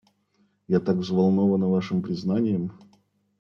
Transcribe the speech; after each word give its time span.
Я 0.67 0.79
так 0.79 0.97
взволнована 0.97 1.67
Вашим 1.67 2.01
признанием. 2.01 2.71